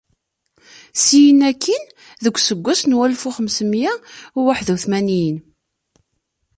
Syin 1.03 1.39
akkin, 1.49 1.83
deg 2.23 2.35
useggas 2.39 2.81
n 2.85 2.95
walef 2.97 3.23
u 3.29 3.31
xemsemya 3.37 3.93
u 4.37 4.39
waḥed 4.45 4.69
u 4.73 4.75
tmanyin. 4.83 5.37